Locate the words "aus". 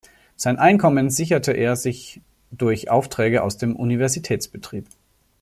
3.43-3.59